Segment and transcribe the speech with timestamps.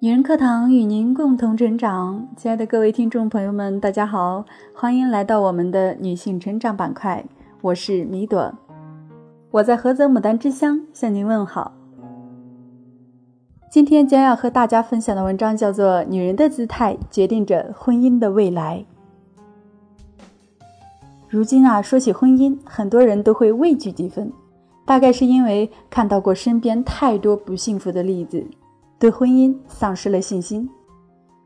[0.00, 7.24] 女人课堂与您共同成长，亲爱的各位听众朋友们，大家好，欢迎来到我们的女性成长板块，
[7.60, 8.54] 我是米朵，
[9.50, 11.72] 我在菏泽牡丹之乡向您问好。
[13.70, 18.86] 今天将要和大家分享的文章叫做《女人的姿态决定着婚姻的未来》。
[21.30, 24.32] 如今啊，说起婚姻，很多人都会畏惧几分，
[24.86, 28.42] 大概是因为看到过身边太多不幸福的例子。
[28.98, 30.68] 对婚姻丧失了信心，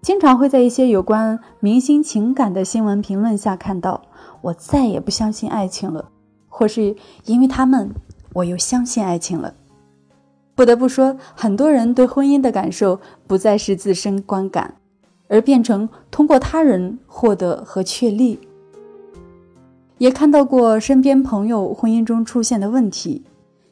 [0.00, 4.00] 经常会在一些有关明星情感的新闻评论下看到
[4.40, 6.08] “我再也不相信爱情了”，
[6.48, 6.94] 或是
[7.26, 7.90] 因为他们，
[8.34, 9.52] 我又相信爱情了。
[10.54, 14.76] 不得不说，很多人对婚姻的感受不再是自身观感，
[15.28, 18.38] 而变成通过他人获得和确立。
[20.02, 23.22] 也看到过身边朋友婚姻中出现的问题，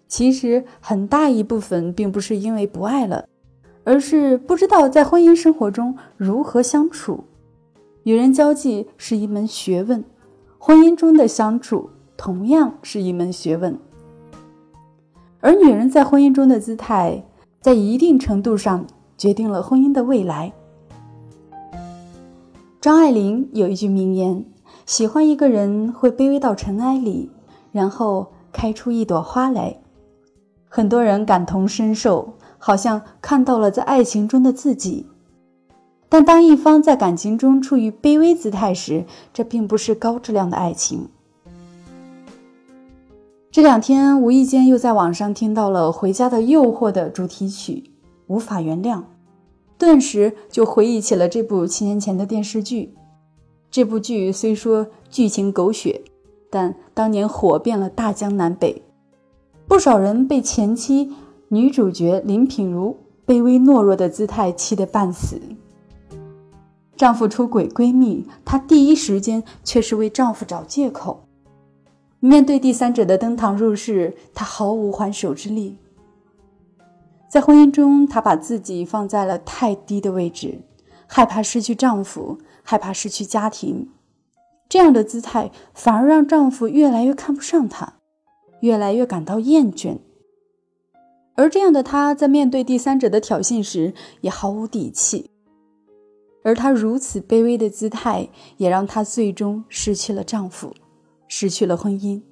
[0.07, 3.24] 其实很大一部分并不是因为不爱了。
[3.82, 7.24] 而是不知道在婚姻生活中如何相处。
[8.05, 10.05] 与人交际是一门学问，
[10.57, 13.77] 婚姻中的相处同样是一门学问。
[15.40, 17.24] 而女人在婚姻中的姿态，
[17.60, 18.87] 在一定程度上
[19.18, 20.52] 决定了婚姻的未来。
[22.80, 24.45] 张爱玲有一句名言
[24.91, 27.30] ：“喜欢一个人会卑微到尘埃里，
[27.71, 29.77] 然后开出一朵花来。”
[30.69, 32.35] 很多人感同身受。
[32.59, 35.07] 好像看到了在爱情中的自己，
[36.11, 41.09] 但当一方在感情中处于卑微姿态时，这并不是高质量的爱情。
[43.51, 47.85] 这两天无意间又在网上听到了《回家的诱惑》的主题曲
[48.27, 48.99] 《无法原谅》，
[49.79, 52.95] 顿时就回忆起了这部七年前的电视剧。
[53.71, 56.02] 这部剧虽说剧情狗血，
[56.51, 58.82] 但当年火遍了大江南北，
[59.68, 61.12] 不少人被前妻。
[61.52, 62.96] 女主角林品如
[63.27, 65.41] 卑微懦弱的姿态气得半死，
[66.97, 71.25] 丈夫出轨闺蜜，她第一时间却是为丈夫找借口。
[72.21, 75.77] 面对第三者的登堂入室，她毫无还手之力。
[77.28, 80.61] 在婚姻中，她把自己放在了太低的位置，
[81.12, 83.88] 害怕失去丈夫，害怕失去家庭，
[84.69, 87.94] 这样的姿态反而让丈夫越来越看不上她，
[88.60, 89.98] 越来越感到厌倦。
[91.34, 95.28] 而这样的她，在面对第三者的挑衅时，也毫无底气。
[96.44, 98.28] 而她如此卑微的姿态，
[98.59, 100.72] 也让她最终失去了丈夫，
[101.27, 102.22] 失去了婚姻。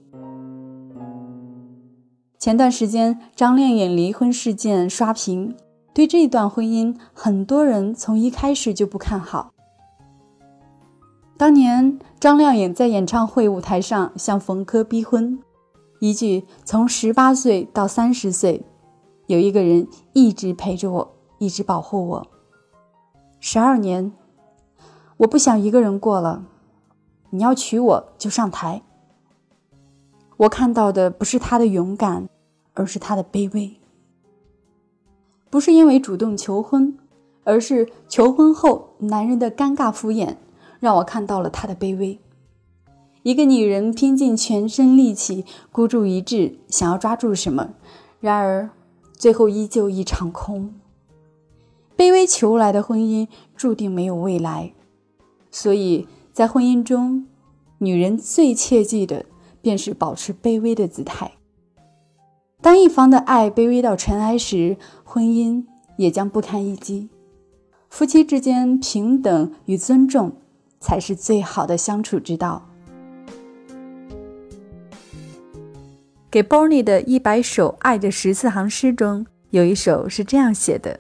[2.38, 5.56] 前段时间，张靓颖离婚事件刷屏，
[5.92, 9.52] 对这段婚姻，很多人从一开始就不看好。
[11.36, 15.40] 当年，张靓颖在演唱会舞台上向冯轲逼婚，
[16.00, 18.64] 一句“从十八岁到三十岁”。
[19.26, 22.26] 有一个人一直陪着我，一直保护我。
[23.40, 24.12] 十二年，
[25.18, 26.44] 我不想一个人过了。
[27.30, 28.82] 你要娶我就上台。
[30.38, 32.28] 我看到的不是他的勇敢，
[32.74, 33.78] 而是他的卑微。
[35.50, 36.96] 不是因为主动求婚，
[37.44, 40.36] 而是求婚后男人的尴尬敷衍，
[40.80, 42.18] 让我看到了他的卑微。
[43.22, 47.70] 一个女人拼尽全身力气，孤注一掷，想要抓住什么，
[48.20, 48.70] 然而。
[49.18, 50.72] 最后依旧一场空。
[51.96, 53.26] 卑微求来的婚姻
[53.56, 54.72] 注定没有未来，
[55.50, 57.26] 所以在婚姻中，
[57.78, 59.26] 女人最切记的
[59.60, 61.32] 便是保持卑微的姿态。
[62.60, 65.64] 当一方的爱卑微到尘埃时，婚姻
[65.96, 67.08] 也将不堪一击。
[67.88, 70.32] 夫妻之间平等与尊重，
[70.80, 72.62] 才是最好的相处之道。
[76.30, 80.98] 给 Bonnie 的一百首爱的十四行诗中，有一首是这样写的：“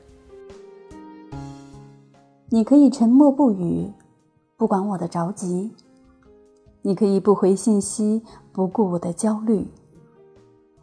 [2.48, 3.92] 你可以沉默不语，
[4.56, 5.70] 不管我的着急；
[6.82, 9.66] 你可以不回信息，不顾我的焦虑；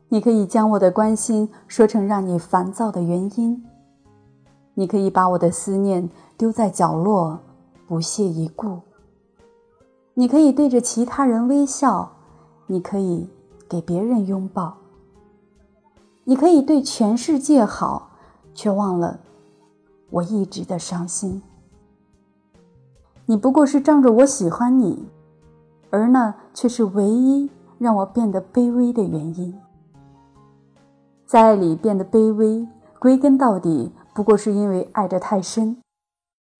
[0.10, 3.62] 你可以将我的关心说成让你烦躁的原因；
[4.74, 7.40] 你可以把我的思念丢在角落，
[7.88, 8.82] 不屑一顾；
[10.14, 12.10] 你可以对着其他人微笑；
[12.68, 13.30] 你可以。”
[13.68, 14.78] 给别人拥抱，
[16.24, 18.12] 你可以对全世界好，
[18.54, 19.20] 却忘了
[20.12, 21.42] 我一直的伤心。
[23.26, 25.08] 你不过是仗着我喜欢你，
[25.90, 27.50] 而那却是唯一
[27.80, 29.60] 让我变得卑微的原因。
[31.26, 32.68] 在爱里变得卑微，
[33.00, 35.78] 归根到底不过是因为爱得太深，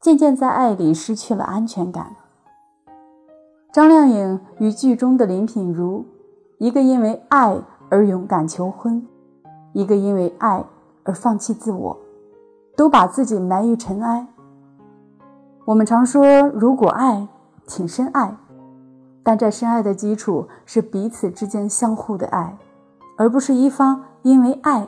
[0.02, 2.16] 渐渐在爱里失去了安全感。
[3.72, 6.06] 张靓颖与剧中的林品如。
[6.58, 7.58] 一个因为爱
[7.90, 9.06] 而勇敢求婚，
[9.74, 10.64] 一个因为爱
[11.04, 11.98] 而放弃自我，
[12.78, 14.26] 都把自己埋于尘埃。
[15.66, 17.28] 我们常说，如果爱，
[17.68, 18.38] 请深爱，
[19.22, 22.58] 但这深爱的基础是彼此之间相互的爱，
[23.18, 24.88] 而不是一方因为爱，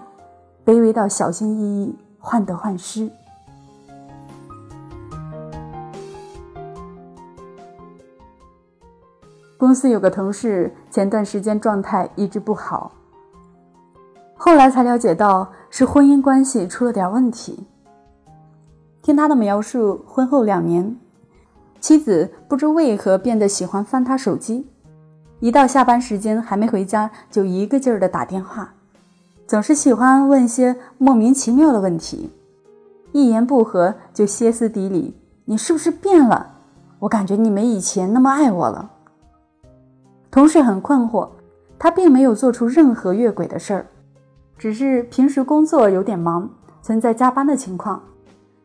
[0.65, 3.07] 卑微到小心翼翼、患得患失。
[9.59, 12.91] 公司有个同事，前段时间状态一直不好，
[14.35, 17.67] 后来才了解到是婚姻关系出了点问题。
[19.03, 20.97] 听他的描述，婚后两年，
[21.79, 24.67] 妻子不知为何变得喜欢翻他手机，
[25.39, 28.73] 一到下班时间还没回家就一个劲儿的打电话，
[29.47, 32.29] 总是喜欢问些莫名其妙的问题，
[33.13, 35.15] 一言不合就歇斯底里
[35.45, 36.55] ：“你是不是变了？
[36.99, 38.91] 我感觉你没以前那么爱我了。”
[40.29, 41.29] 同事很困惑，
[41.79, 43.87] 他并没有做出任何越轨的事儿，
[44.57, 46.49] 只是平时工作有点忙，
[46.81, 48.03] 存在加班的情况，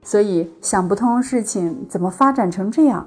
[0.02, 3.06] 所以想不通事情怎么发展成这样。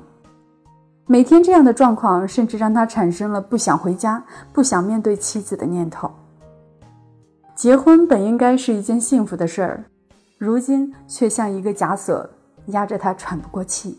[1.07, 4.23] 每天这样的状况，甚至让他产生了不想回家、
[4.53, 6.09] 不想面对妻子的念头。
[7.55, 9.85] 结婚本应该是一件幸福的事儿，
[10.37, 12.29] 如今却像一个枷锁，
[12.67, 13.97] 压着他喘不过气。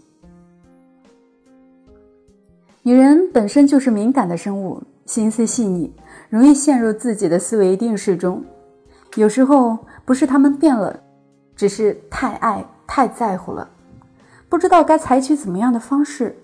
[2.82, 5.90] 女人本身就是敏感的生物，心思细腻，
[6.28, 8.44] 容易陷入自己的思维定式中。
[9.14, 11.00] 有时候不是她们变了，
[11.56, 13.70] 只是太爱、太在乎了，
[14.50, 16.36] 不知道该采取怎么样的方式，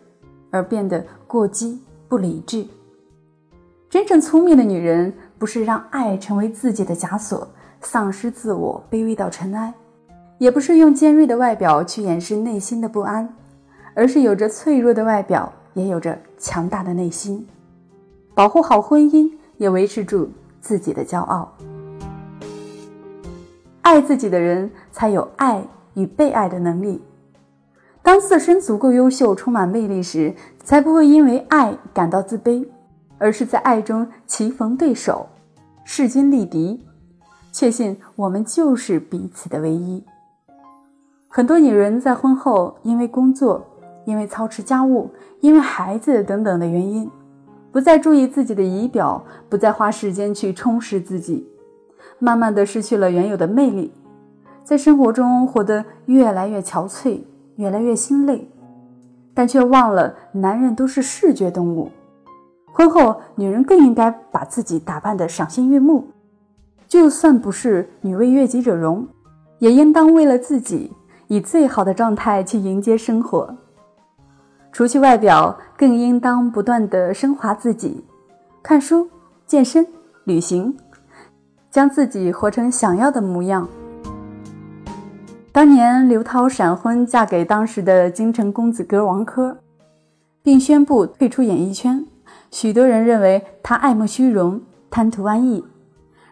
[0.50, 1.78] 而变得过激、
[2.08, 2.66] 不理智。
[3.90, 5.12] 真正聪明的女人，
[5.42, 7.48] 不是让爱成为自己的枷锁，
[7.80, 9.74] 丧失自我，卑微到尘埃，
[10.38, 13.28] 也不是用尖锐的外表去掩饰内心的不安，
[13.92, 15.52] 而是有着脆弱的外表。
[15.74, 17.44] 也有着强大的内心，
[18.34, 20.30] 保护好婚姻，也维持住
[20.60, 21.52] 自己的骄傲。
[23.80, 25.64] 爱自己的人才有爱
[25.94, 27.02] 与被爱的能力。
[28.00, 32.64] 当自身足够优秀、充满魅力时，才不会因为爱感到自卑，
[33.18, 35.26] 而是在爱中棋逢对手，
[35.84, 36.84] 势均力敌，
[37.52, 40.04] 确信我们就是彼此的唯一。
[41.28, 43.66] 很多女人在婚后因为工作。
[44.04, 45.08] 因为操持家务，
[45.40, 47.08] 因为孩子等等的原因，
[47.70, 51.46] 不再注意自己的仪表，不再花时间去充实自己，
[52.18, 53.92] 慢慢的失去了原有的魅力，
[54.64, 57.20] 在生活中活得越来越憔悴，
[57.54, 58.50] 越来越心累，
[59.32, 61.88] 但却忘了男人都是视觉动物，
[62.72, 66.08] 婚后女人更应该把自己打扮得赏心悦目，
[66.88, 69.06] 就算不是女为悦己者容，
[69.58, 70.90] 也应当为了自己，
[71.28, 73.54] 以最好的状态去迎接生活。
[74.72, 78.02] 除去外表，更应当不断的升华自己，
[78.62, 79.06] 看书、
[79.46, 79.86] 健身、
[80.24, 80.74] 旅行，
[81.70, 83.68] 将自己活成想要的模样。
[85.52, 89.54] 当年刘涛闪婚嫁给当时的京城公子哥王珂，
[90.42, 92.06] 并宣布退出演艺圈，
[92.52, 94.60] 许多人认为她爱慕虚荣、
[94.90, 95.64] 贪图安逸。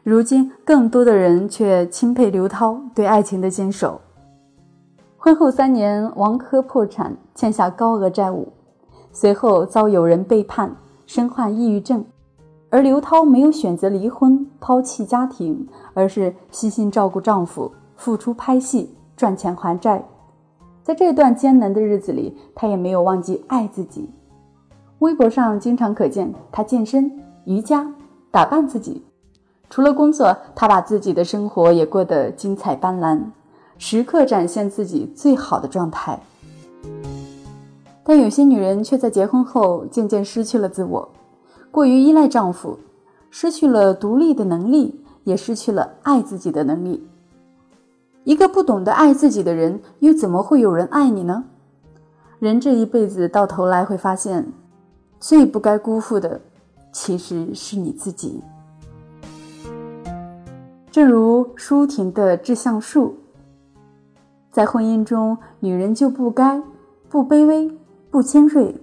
[0.03, 3.99] 如今，更多的人却钦佩刘涛对爱情的坚守。
[5.17, 8.53] 婚后三年，王珂破产，欠下高额债务，
[9.11, 10.77] 随后遭有人背叛，
[11.07, 12.05] 身患抑郁症。
[12.69, 20.05] 而刘涛没有选择离婚，抛弃家庭，而是悉心照顾丈夫，付出拍戏，赚钱还债。
[20.83, 24.11] 在这段艰难的日子里，她也没有忘记爱自己。
[25.01, 27.11] 微博上经常可见她健身、
[27.45, 27.93] 瑜伽、
[28.31, 29.03] 打扮自己。
[29.69, 33.21] 除了工作，她把自己的生活也过得精彩斑斓。
[33.79, 36.21] 时刻展现自己最好的状态，
[38.05, 41.09] 但有些女人却在结婚后渐渐失去了自我，
[41.71, 42.79] 过于依赖丈夫，
[43.31, 47.09] 失去了独立的能力，也失去了爱自己的能力。
[48.25, 51.45] 一个不懂得爱自己的人，又怎么会有人爱你呢？
[52.39, 54.53] 人这一辈子到头来会发现，
[55.21, 56.41] 最不该辜负的，
[56.91, 58.43] 其实是你自己。
[60.91, 63.09] 正如舒婷的《致橡树》。
[64.51, 66.61] 在婚姻中，女人就不该
[67.11, 67.71] 不卑微、
[68.11, 68.75] 不尖锐、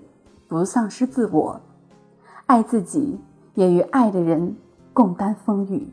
[0.47, 1.59] 不丧失自我，
[2.45, 3.17] 爱自己，
[3.55, 4.55] 也与爱的人
[4.93, 5.87] 共担风雨。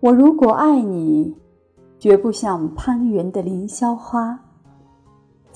[0.00, 1.36] 我如果爱你，
[1.98, 4.38] 绝不像攀援的凌霄花，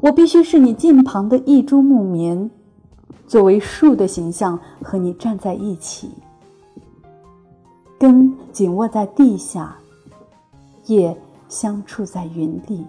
[0.00, 2.50] 我必须是你近旁的一株木棉，
[3.26, 6.10] 作为树的形象和你站在一起，
[7.98, 9.76] 根紧握在地下，
[10.86, 11.16] 叶
[11.48, 12.84] 相触在云里。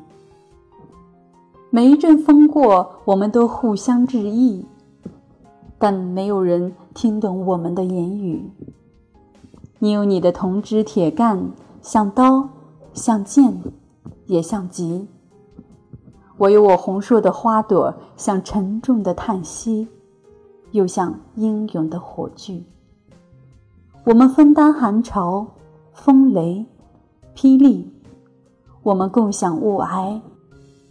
[1.70, 4.66] 每一阵风过，我们都互相致意，
[5.78, 8.50] 但没有人听懂我们的言语。
[9.80, 11.52] 你有你的铜枝铁干，
[11.82, 12.50] 像刀，
[12.94, 13.62] 像剑。
[14.28, 15.08] 也像戟。
[16.38, 19.88] 我有我红硕的花朵，像沉重的叹息，
[20.72, 22.64] 又像英勇的火炬。
[24.04, 25.48] 我们分担寒潮、
[25.94, 26.66] 风雷、
[27.36, 27.92] 霹雳，
[28.84, 30.22] 我们共享雾霭、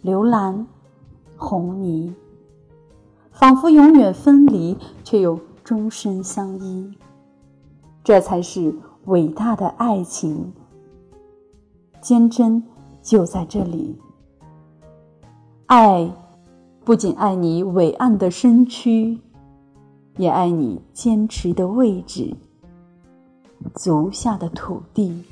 [0.01, 0.67] 流岚、
[1.37, 2.13] 红泥，
[3.31, 6.91] 仿佛永远分离，却又终身相依。
[8.03, 8.75] 这才是
[9.05, 10.51] 伟大的爱情，
[12.01, 12.63] 坚贞。
[12.99, 13.97] 就在这里，
[15.67, 16.09] 爱
[16.85, 19.19] 不仅爱你伟岸的身躯，
[20.15, 22.33] 也爱你坚持的位置，
[23.75, 25.25] 足下的土地。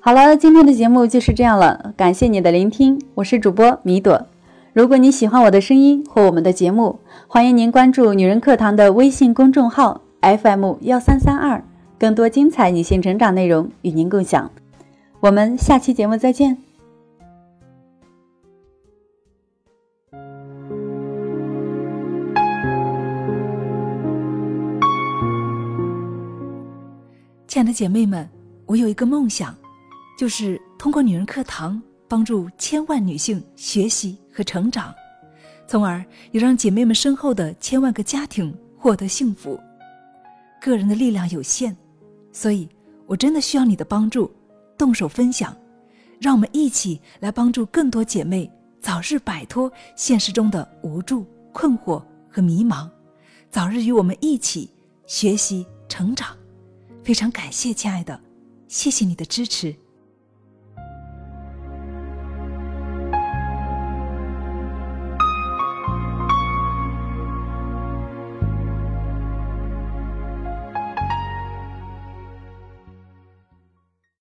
[0.00, 4.26] 好了，今天的节目就是这样了，感谢你的聆听，我是主播米朵。
[4.72, 6.98] 如果你喜欢我的声音或我们的节目，
[7.28, 10.00] 欢迎您关注“女人课堂”的微信公众号。
[10.20, 11.62] FM 幺三三二，
[12.04, 14.50] 更多精彩女性成长内容与您共享。
[15.20, 16.54] 我们下期节目再见。
[27.46, 28.28] 亲爱的姐妹们，
[28.66, 29.56] 我有一个梦想，
[30.18, 34.94] 就是通过女人课堂帮助千万女性学习和成长，
[35.66, 39.58] 从而也让姐妹们身后的千万个家庭获得幸福。
[40.60, 41.74] 个人的力量有限，
[42.34, 42.68] 所以
[43.06, 44.28] 我真的需要你的帮助，
[44.76, 45.56] 动手分享，
[46.20, 48.50] 让我们一起来帮助更多姐妹
[48.80, 52.90] 早日摆脱现实中的无助、困惑和迷茫，
[53.50, 54.68] 早日与我们一起
[55.06, 56.36] 学习成长。
[57.04, 58.20] 非常感谢，亲爱的，
[58.66, 59.83] 谢谢你的支持。